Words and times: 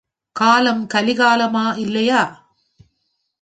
காலம் 0.35 0.87
கலி 0.87 1.13
காலமா 1.13 1.65
இல்லையா? 1.75 2.21